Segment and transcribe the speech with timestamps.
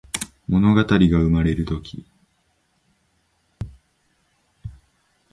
[0.47, 2.07] ものがたりがうまれるとき